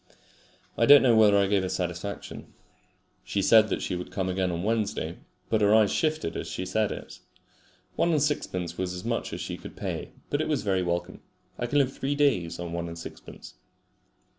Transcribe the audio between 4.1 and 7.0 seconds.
again on Wednesday, but her eyes shifted as she said